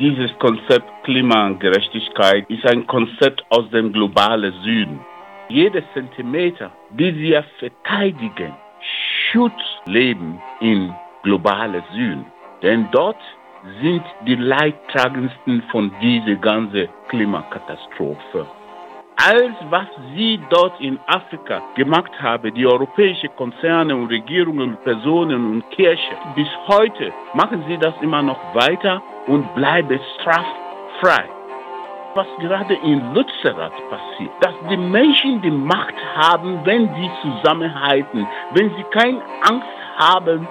[0.00, 5.00] Dieses Konzept Klimagerechtigkeit ist ein Konzept aus dem globalen Süden.
[5.48, 8.54] Jeder Zentimeter, die wir verteidigen,
[9.32, 12.24] schützt Leben im globalen Süden.
[12.62, 13.18] Denn dort
[13.82, 18.46] sind die Leidtragendsten von dieser ganzen Klimakatastrophe.
[19.16, 25.70] Alles, was Sie dort in Afrika gemacht haben, die europäischen Konzerne und Regierungen, Personen und
[25.72, 31.28] Kirche, bis heute machen Sie das immer noch weiter und bleiben straffrei.
[32.14, 38.70] Was gerade in Lützerath passiert, dass die Menschen die Macht haben, wenn sie zusammenhalten, wenn
[38.70, 40.48] sie keine Angst haben,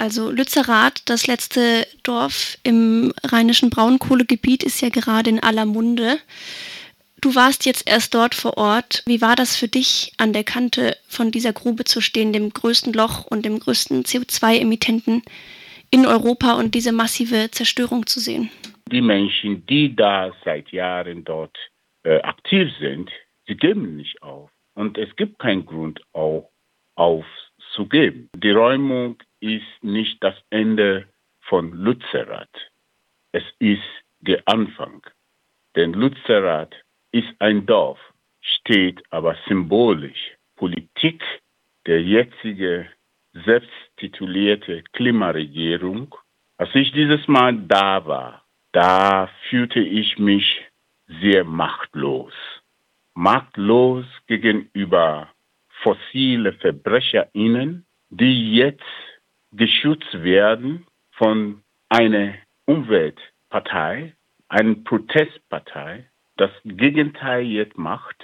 [0.00, 6.18] Also Lützerath, das letzte Dorf im rheinischen Braunkohlegebiet, ist ja gerade in aller Munde.
[7.20, 9.02] Du warst jetzt erst dort vor Ort.
[9.04, 12.94] Wie war das für dich, an der Kante von dieser Grube zu stehen, dem größten
[12.94, 15.22] Loch und dem größten CO2-Emittenten
[15.90, 18.50] in Europa und diese massive Zerstörung zu sehen?
[18.90, 21.56] Die Menschen, die da seit Jahren dort
[22.04, 23.10] äh, aktiv sind,
[23.46, 24.48] sie geben nicht auf.
[24.74, 26.50] Und es gibt keinen Grund, auch
[26.94, 28.30] aufzugeben.
[28.34, 31.06] Die Räumung ist nicht das Ende
[31.42, 32.70] von Lützerath.
[33.32, 33.82] Es ist
[34.20, 35.02] der Anfang.
[35.76, 36.74] Denn Lützerath
[37.12, 37.98] ist ein Dorf,
[38.40, 40.36] steht aber symbolisch.
[40.56, 41.22] Politik
[41.86, 42.86] der jetzige
[43.32, 46.14] selbsttitulierte Klimaregierung.
[46.56, 50.62] Als ich dieses Mal da war, da fühlte ich mich
[51.20, 52.32] sehr machtlos.
[53.14, 55.30] Machtlos gegenüber
[55.82, 58.82] fossile VerbrecherInnen, die jetzt
[59.52, 62.34] geschützt werden von einer
[62.66, 64.14] Umweltpartei,
[64.48, 66.09] einer Protestpartei,
[66.40, 68.16] das Gegenteil jetzt macht,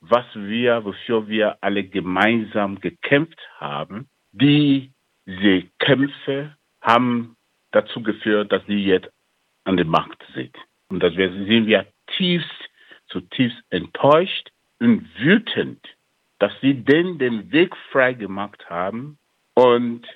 [0.00, 4.08] was wir, wofür wir alle gemeinsam gekämpft haben.
[4.30, 7.36] Diese Kämpfe haben
[7.72, 9.10] dazu geführt, dass sie jetzt
[9.64, 10.54] an der Macht sind.
[10.88, 12.70] Und das sind wir tiefst,
[13.08, 15.80] zutiefst enttäuscht und wütend,
[16.38, 19.18] dass sie denn den Weg frei gemacht haben
[19.54, 20.06] und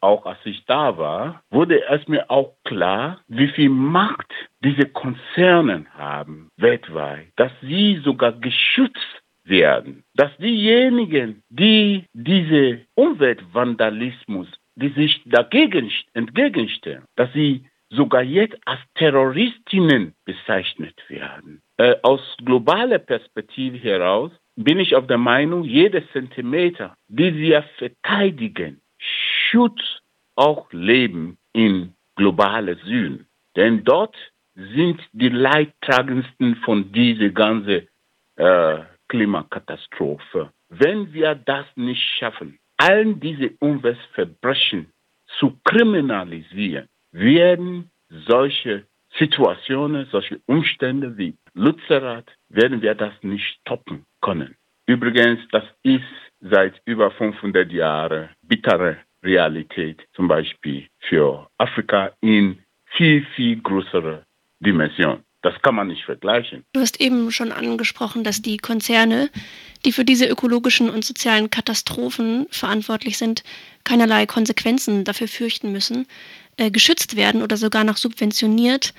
[0.00, 4.30] auch als ich da war, wurde es mir auch klar, wie viel Macht
[4.64, 14.88] diese Konzerne haben weltweit, dass sie sogar geschützt werden, dass diejenigen, die diese Umweltvandalismus, die
[14.88, 21.62] sich dagegen entgegenstellen, dass sie sogar jetzt als Terroristinnen bezeichnet werden.
[21.76, 28.80] Äh, aus globaler Perspektive heraus bin ich auf der Meinung, jeder Zentimeter, die wir verteidigen,
[28.98, 30.02] schützt
[30.36, 33.26] auch Leben in globalen Süden.
[33.56, 34.16] Denn dort
[34.54, 37.88] sind die Leidtragendsten von dieser ganzen
[38.36, 38.78] äh,
[39.08, 40.50] Klimakatastrophe.
[40.68, 44.90] Wenn wir das nicht schaffen, all diese Umweltverbrechen
[45.38, 47.90] zu kriminalisieren, werden
[48.26, 48.86] solche
[49.18, 54.56] Situationen, solche Umstände wie Lützerath, werden wir das nicht stoppen können.
[54.86, 56.02] Übrigens, das ist
[56.40, 62.58] seit über 500 Jahren bittere Realität, zum Beispiel für Afrika in
[62.96, 64.24] viel, viel größerer
[64.60, 65.22] Dimension.
[65.42, 66.64] Das kann man nicht vergleichen.
[66.72, 69.28] Du hast eben schon angesprochen, dass die Konzerne,
[69.84, 73.44] die für diese ökologischen und sozialen Katastrophen verantwortlich sind,
[73.84, 76.06] keinerlei Konsequenzen dafür fürchten müssen,
[76.56, 78.94] äh, geschützt werden oder sogar noch subventioniert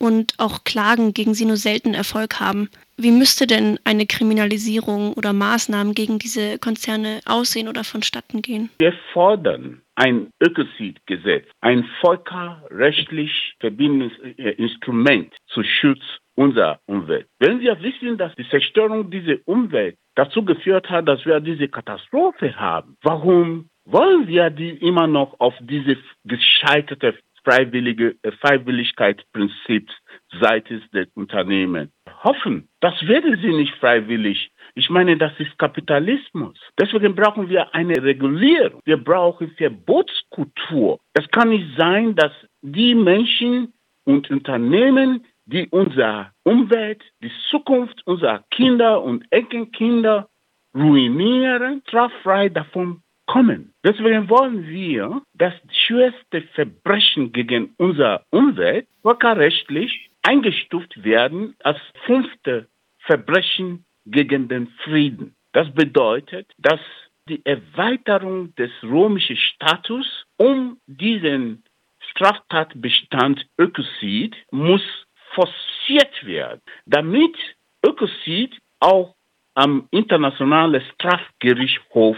[0.00, 2.70] und auch Klagen gegen sie nur selten Erfolg haben.
[2.96, 8.70] Wie müsste denn eine Kriminalisierung oder Maßnahmen gegen diese Konzerne aussehen oder vonstatten gehen?
[8.78, 16.00] Wir fordern ein Ökozidgesetz, ein völkerrechtlich verbindendes äh, Instrument zum Schutz
[16.34, 17.26] unserer Umwelt.
[17.38, 22.56] Wenn wir wissen, dass die Zerstörung dieser Umwelt dazu geführt hat, dass wir diese Katastrophe
[22.56, 27.14] haben, warum wollen wir die immer noch auf diese gescheiterte
[27.50, 29.92] freiwillige äh, Freiwilligkeitsprinzips
[30.40, 31.90] seitens der Unternehmen
[32.22, 32.68] hoffen.
[32.80, 34.52] Das werden sie nicht freiwillig.
[34.74, 36.56] Ich meine, das ist Kapitalismus.
[36.78, 38.80] Deswegen brauchen wir eine Regulierung.
[38.84, 41.00] Wir brauchen Verbotskultur.
[41.14, 42.32] Es kann nicht sein, dass
[42.62, 43.72] die Menschen
[44.04, 50.28] und Unternehmen, die unsere Umwelt, die Zukunft unserer Kinder und Enkelkinder
[50.74, 53.72] ruinieren, straffrei davon kommen.
[53.84, 62.66] Deswegen wollen wir das schwerste Verbrechen gegen unsere Umwelt völkerrechtlich eingestuft werden als fünfte
[62.98, 65.34] Verbrechen gegen den Frieden.
[65.52, 66.80] Das bedeutet, dass
[67.28, 70.06] die Erweiterung des römischen Status
[70.36, 71.62] um diesen
[72.10, 74.82] Straftatbestand Ökozid muss
[75.34, 77.36] forciert werden, damit
[77.86, 79.14] Ökozid auch
[79.54, 82.16] am Internationalen Strafgerichtshof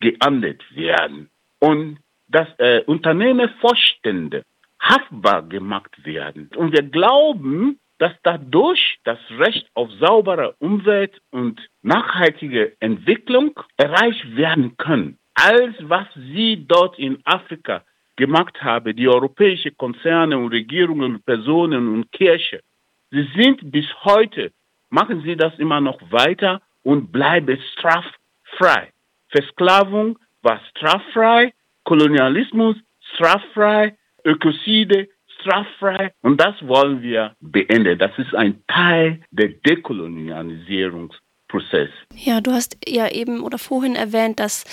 [0.00, 1.30] geahndet werden
[1.60, 1.98] und
[2.28, 4.42] dass äh, Unternehmervorstände
[4.80, 6.50] haftbar gemacht werden.
[6.56, 14.76] Und wir glauben, dass dadurch das Recht auf saubere Umwelt und nachhaltige Entwicklung erreicht werden
[14.76, 15.18] können.
[15.34, 17.82] Alles, was Sie dort in Afrika
[18.16, 22.60] gemacht haben, die europäischen Konzerne und Regierungen, Personen und Kirche,
[23.10, 24.52] sie sind bis heute,
[24.90, 28.92] machen sie das immer noch weiter und bleiben straffrei.
[29.28, 31.52] Versklavung war straffrei,
[31.84, 32.76] Kolonialismus
[33.14, 35.08] straffrei, Ökozide
[35.40, 36.12] straffrei.
[36.22, 37.98] Und das wollen wir beenden.
[37.98, 41.90] Das ist ein Teil der Dekolonialisierungsprozess.
[42.14, 44.64] Ja, du hast ja eben oder vorhin erwähnt, dass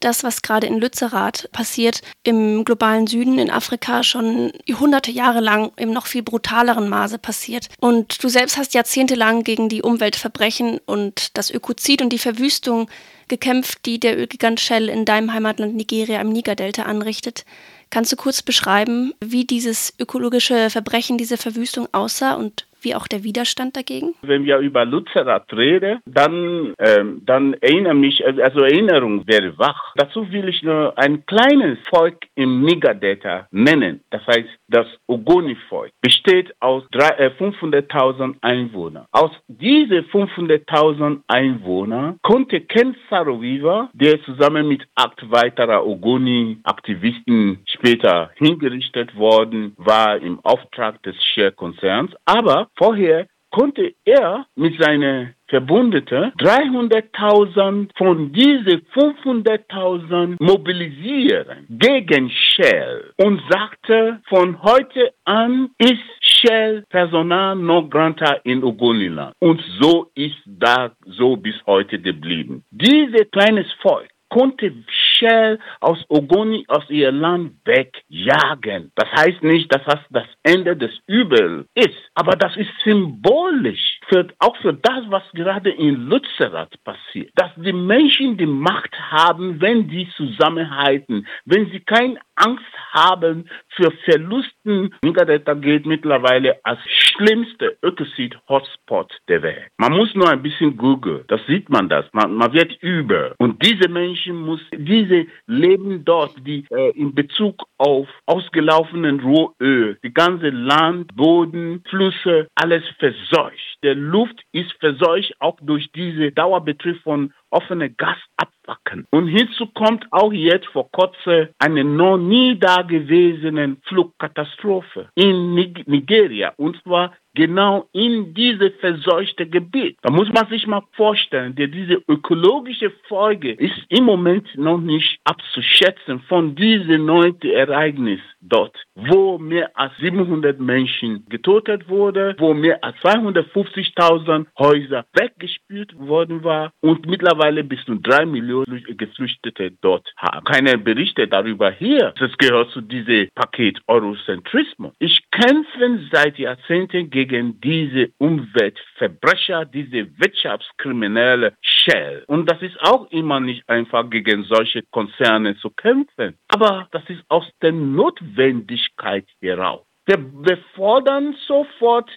[0.00, 5.72] das, was gerade in Lützerath passiert, im globalen Süden in Afrika schon hunderte Jahre lang
[5.76, 7.68] im noch viel brutaleren Maße passiert.
[7.80, 12.88] Und du selbst hast jahrzehntelang gegen die Umweltverbrechen und das Ökozid und die Verwüstung
[13.28, 17.44] gekämpft, die der Ölgigant Shell in deinem Heimatland Nigeria im Nigerdelta anrichtet.
[17.90, 23.24] Kannst du kurz beschreiben, wie dieses ökologische Verbrechen, diese Verwüstung aussah und wie auch der
[23.24, 24.14] Widerstand dagegen?
[24.22, 29.94] Wenn wir über Lützerath reden, dann, ähm, dann erinnere mich, also, also Erinnerung wäre wach.
[29.96, 34.00] Dazu will ich nur ein kleines Volk im Niger-Delta nennen.
[34.10, 39.06] Das heißt, das Ogoni-Volk besteht aus äh, 500.000 Einwohnern.
[39.12, 49.16] Aus diesen 500.000 Einwohnern konnte Ken Sarowiwa, der zusammen mit acht weiterer Ogoni-Aktivisten später hingerichtet
[49.16, 58.32] worden war im Auftrag des Share-Konzerns, aber vorher konnte er mit seinen Verbündeten 300.000 von
[58.32, 68.40] diesen 500.000 mobilisieren gegen Shell und sagte, von heute an ist Shell Personal non grata
[68.44, 69.34] in Ogoniland.
[69.40, 72.64] Und so ist das so bis heute geblieben.
[72.70, 74.72] Dieses kleines Volk konnte
[75.18, 78.92] Shell aus Ogoni, aus ihr Land wegjagen.
[78.94, 84.26] Das heißt nicht, dass das das Ende des Übels ist, aber das ist symbolisch für,
[84.38, 87.30] auch für das, was gerade in Lützerath passiert.
[87.34, 93.90] Dass die Menschen die Macht haben, wenn sie zusammenhalten, wenn sie keine Angst haben für
[94.04, 94.94] Verlusten.
[95.02, 99.68] Niederdelta gilt mittlerweile als schlimmste Ökozid-Hotspot der Welt.
[99.76, 102.06] Man muss nur ein bisschen googeln, das sieht man das.
[102.12, 103.34] Man, man wird über.
[103.38, 104.60] Und diese Menschen muss,
[105.08, 112.48] diese leben dort, die äh, in Bezug auf ausgelaufenen Rohöl, die ganze Land, Boden, Flüsse,
[112.54, 113.78] alles verseucht.
[113.82, 119.06] Der Luft ist verseucht auch durch diese Dauerbetrieb von offene Gasabwacken.
[119.10, 126.52] Und hinzu kommt auch jetzt vor kurzem eine noch nie dagewesene Flugkatastrophe in Nigeria.
[126.56, 129.96] Und zwar genau in diese verseuchte Gebiet.
[130.02, 135.20] Da muss man sich mal vorstellen, denn diese ökologische Folge ist im Moment noch nicht
[135.22, 142.82] abzuschätzen von diesem neunten Ereignis dort, wo mehr als 700 Menschen getötet wurden, wo mehr
[142.82, 150.44] als 250.000 Häuser weggespült worden waren und mittlerweile bis zu drei Millionen Geflüchtete dort haben.
[150.44, 152.12] Keine Berichte darüber hier.
[152.18, 154.92] Das gehört zu diesem Paket Eurozentrismus.
[154.98, 162.24] Ich kämpfe seit Jahrzehnten gegen gegen diese Umweltverbrecher, diese Wirtschaftskriminelle Shell.
[162.26, 166.36] Und das ist auch immer nicht einfach gegen solche Konzerne zu kämpfen.
[166.48, 169.84] Aber das ist aus der Notwendigkeit heraus.
[170.06, 172.10] Wir, wir fordern sofort,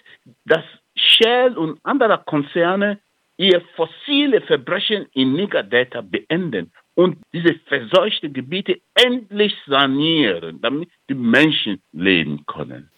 [0.46, 0.64] dass
[0.96, 2.98] Shell und andere Konzerne
[3.36, 11.82] ihr fossile Verbrechen in Niger-Delta beenden und diese verseuchten Gebiete endlich sanieren, damit die Menschen
[11.92, 12.90] leben können.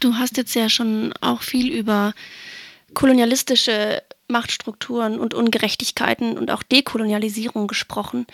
[0.00, 2.14] Du hast jetzt ja schon auch viel über
[2.94, 8.26] kolonialistische Machtstrukturen und Ungerechtigkeiten und auch Dekolonialisierung gesprochen.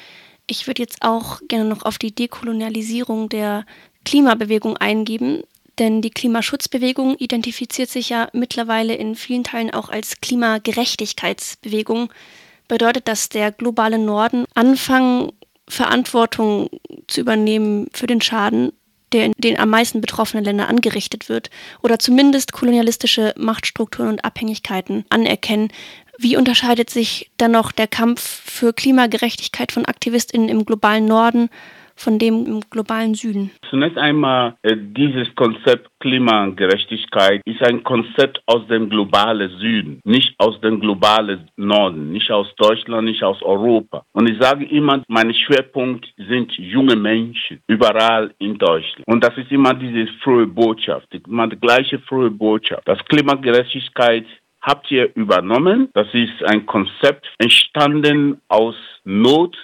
[0.46, 3.64] Ich würde jetzt auch gerne noch auf die Dekolonialisierung der
[4.04, 5.42] Klimabewegung eingeben,
[5.78, 12.12] denn die Klimaschutzbewegung identifiziert sich ja mittlerweile in vielen Teilen auch als Klimagerechtigkeitsbewegung.
[12.68, 15.32] Bedeutet, dass der globale Norden anfangen,
[15.68, 16.68] Verantwortung
[17.06, 18.72] zu übernehmen für den Schaden
[19.12, 21.50] der in den am meisten betroffenen Ländern angerichtet wird,
[21.82, 25.72] oder zumindest kolonialistische Machtstrukturen und Abhängigkeiten anerkennen.
[26.18, 31.48] Wie unterscheidet sich dennoch der Kampf für Klimagerechtigkeit von AktivistInnen im globalen Norden
[32.00, 33.50] von dem im globalen Süden?
[33.68, 40.58] Zunächst einmal, äh, dieses Konzept Klimagerechtigkeit ist ein Konzept aus dem globalen Süden, nicht aus
[40.62, 44.02] dem globalen Norden, nicht aus Deutschland, nicht aus Europa.
[44.12, 49.06] Und ich sage immer, mein Schwerpunkt sind junge Menschen überall in Deutschland.
[49.06, 52.88] Und das ist immer diese frohe Botschaft, immer die gleiche frohe Botschaft.
[52.88, 54.24] Das Klimagerechtigkeit
[54.62, 55.88] habt ihr übernommen.
[55.94, 59.56] Das ist ein Konzept entstanden aus Not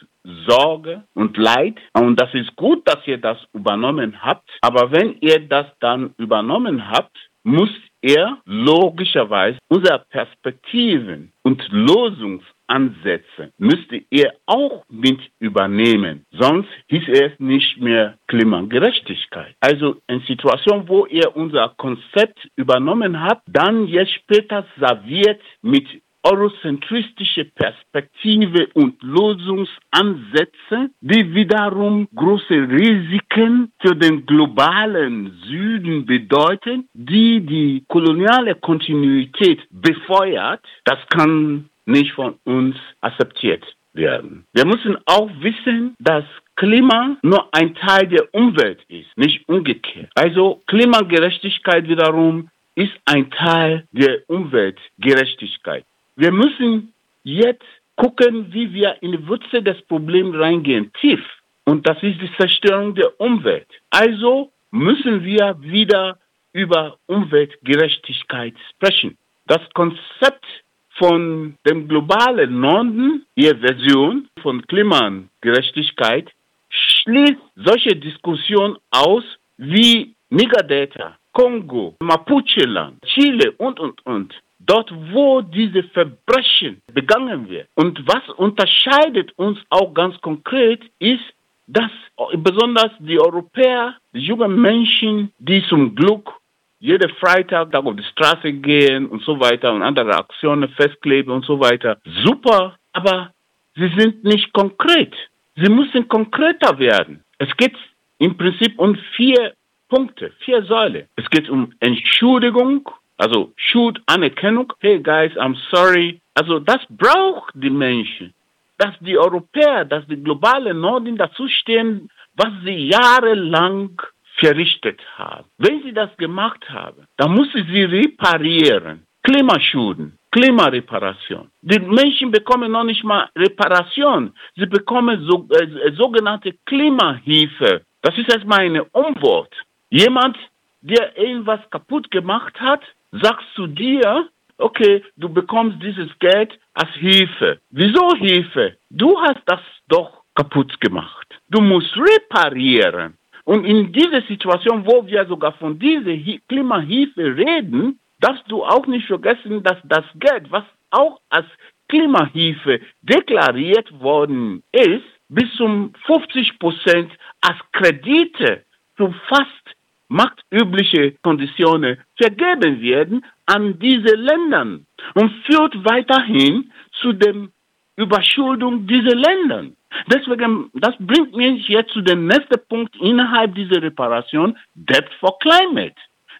[0.47, 1.77] Sorge und Leid.
[1.93, 4.49] Und das ist gut, dass ihr das übernommen habt.
[4.61, 7.71] Aber wenn ihr das dann übernommen habt, muss
[8.03, 16.25] er logischerweise unsere Perspektiven und Lösungsansätze müsste er auch mit übernehmen.
[16.33, 19.55] Sonst hieß es nicht mehr Klimagerechtigkeit.
[19.61, 25.87] Also in Situation, wo er unser Konzept übernommen hat, dann jetzt später serviert mit
[26.27, 37.85] eurozentristische Perspektive und Lösungsansätze, die wiederum große Risiken für den globalen Süden bedeuten, die die
[37.89, 44.45] koloniale Kontinuität befeuert, das kann nicht von uns akzeptiert werden.
[44.53, 46.25] Wir müssen auch wissen, dass
[46.57, 50.11] Klima nur ein Teil der Umwelt ist, nicht umgekehrt.
[50.15, 55.85] Also Klimagerechtigkeit wiederum ist ein Teil der Umweltgerechtigkeit.
[56.17, 56.93] Wir müssen
[57.25, 57.65] jetzt
[57.97, 61.21] gucken, wie wir in die Wurzel des Problems reingehen, tief.
[61.65, 63.67] Und das ist die Zerstörung der Umwelt.
[63.91, 66.19] Also müssen wir wieder
[66.53, 69.19] über Umweltgerechtigkeit sprechen.
[69.47, 70.47] Das Konzept
[70.95, 76.31] von dem globalen Norden, ihre Version von Klimagerechtigkeit,
[76.71, 79.25] schließt solche Diskussionen aus
[79.59, 84.35] wie Niger-Delta, Kongo, Mapuche-Land, Chile und, und, und
[84.67, 87.69] dort, wo diese Verbrechen begangen werden.
[87.75, 91.25] Und was unterscheidet uns auch ganz konkret ist,
[91.67, 91.91] dass
[92.37, 96.31] besonders die Europäer, die jungen Menschen, die zum Glück
[96.79, 101.59] jeden Freitag auf die Straße gehen und so weiter und andere Aktionen festkleben und so
[101.59, 103.33] weiter, super, aber
[103.75, 105.15] sie sind nicht konkret.
[105.57, 107.25] Sie müssen konkreter werden.
[107.39, 107.77] Es geht
[108.19, 109.55] im Prinzip um vier
[109.89, 111.07] Punkte, vier Säulen.
[111.17, 114.73] Es geht um Entschuldigung, also Schuldanerkennung.
[114.81, 116.21] Hey guys, I'm sorry.
[116.35, 118.35] Also das braucht die Menschen.
[118.79, 124.01] Dass die Europäer, dass die globale Norden dazu stehen, was sie jahrelang
[124.39, 125.47] verrichtet haben.
[125.57, 129.03] Wenn sie das gemacht haben, dann müssen sie reparieren.
[129.23, 131.51] Klimaschulden, Klimareparation.
[131.63, 134.33] Die Menschen bekommen noch nicht mal Reparation.
[134.55, 137.83] Sie bekommen so, äh, sogenannte Klimahilfe.
[138.03, 139.53] Das ist erstmal ein Umwort.
[139.89, 140.37] Jemand,
[140.83, 142.83] der irgendwas kaputt gemacht hat,
[143.13, 147.61] sagst du dir, okay, du bekommst dieses Geld als Hilfe.
[147.71, 148.77] Wieso Hilfe?
[148.91, 151.27] Du hast das doch kaputt gemacht.
[151.49, 153.15] Du musst reparieren.
[153.45, 156.17] Und in dieser Situation, wo wir sogar von dieser
[156.49, 161.47] Klimahilfe reden, darfst du auch nicht vergessen, dass das Geld, was auch als
[161.89, 168.65] Klimahilfe deklariert worden ist, bis zum 50 Prozent als Kredite
[168.97, 169.76] zu fast
[170.09, 174.81] marktübliche Konditionen vergeben werden an diese Länder
[175.15, 176.71] und führt weiterhin
[177.01, 177.49] zu der
[177.97, 179.65] Überschuldung dieser Länder.
[180.13, 185.95] Deswegen, das bringt mich jetzt zu dem nächsten Punkt innerhalb dieser Reparation, Debt for Climate.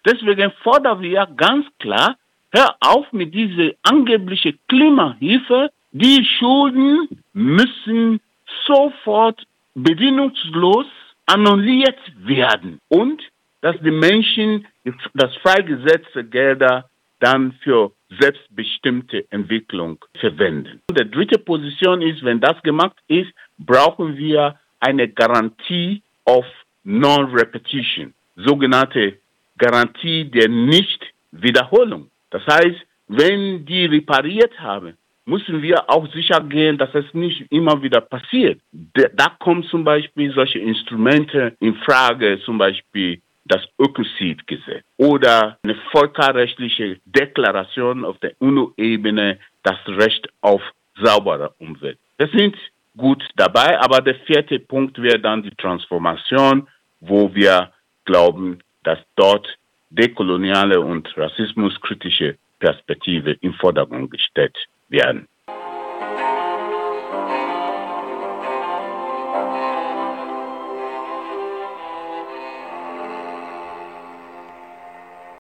[0.05, 2.15] Deswegen fordern wir ganz klar,
[2.51, 5.71] hör auf mit dieser angeblichen Klimahilfe.
[5.91, 8.19] Die Schulden müssen
[8.65, 9.43] sofort
[9.73, 10.85] bedingungslos
[11.25, 13.21] annulliert werden und
[13.61, 14.65] dass die Menschen
[15.13, 20.81] das freigesetzte Gelder dann für selbstbestimmte Entwicklung verwenden.
[20.91, 26.45] Die dritte Position ist, wenn das gemacht ist, brauchen wir eine Garantie of
[26.83, 29.17] Non-Repetition, sogenannte
[29.57, 32.09] Garantie der Nicht-Wiederholung.
[32.29, 37.81] Das heißt, wenn die repariert haben, müssen wir auch sicher gehen, dass es nicht immer
[37.81, 38.61] wieder passiert.
[38.71, 46.99] Da kommen zum Beispiel solche Instrumente in Frage, zum Beispiel das Ökozidgesetz oder eine völkerrechtliche
[47.05, 50.61] Deklaration auf der UNO-Ebene, das Recht auf
[51.01, 51.99] saubere Umwelt.
[52.17, 52.55] Das sind
[52.95, 56.67] gut dabei, aber der vierte Punkt wäre dann die Transformation,
[56.99, 57.71] wo wir
[58.05, 59.47] glauben, dass dort
[59.89, 64.57] dekoloniale und rassismuskritische Perspektive im Vordergrund gestellt
[64.89, 65.27] werden.